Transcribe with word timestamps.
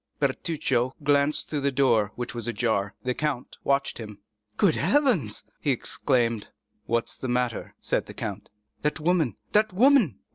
Bertuccio 0.19 0.95
glanced 1.03 1.47
through 1.47 1.59
the 1.61 1.71
door, 1.71 2.11
which 2.15 2.33
was 2.33 2.47
ajar. 2.47 2.95
The 3.03 3.13
count 3.13 3.59
watched 3.63 3.99
him. 3.99 4.19
"Good 4.57 4.73
heavens!" 4.73 5.43
he 5.59 5.69
exclaimed. 5.69 6.47
"What 6.87 7.07
is 7.07 7.17
the 7.17 7.27
matter?" 7.27 7.75
said 7.79 8.07
the 8.07 8.15
count. 8.15 8.49
"That 8.81 8.99
woman—that 8.99 9.73
woman!" 9.73 10.17